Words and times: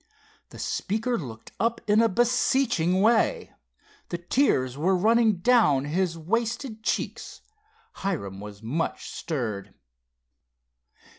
The 0.49 0.57
speaker 0.57 1.15
looked 1.15 1.51
up 1.59 1.79
in 1.87 2.01
a 2.01 2.09
beseeching 2.09 3.01
way. 3.03 3.53
The 4.09 4.17
tears 4.17 4.75
were 4.75 4.95
running 4.97 5.35
down 5.41 5.85
his 5.85 6.17
wasted 6.17 6.81
cheeks. 6.81 7.41
Hiram 7.93 8.39
was 8.39 8.63
much 8.63 9.11
stirred. 9.11 9.75